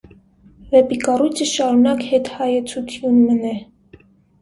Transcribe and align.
Վէպի 0.71 0.97
կառոյցը 1.03 1.47
շարունակ 1.51 2.03
յետհայեցութիւն 2.09 3.23
մըն 3.29 3.49
է։ 3.55 3.57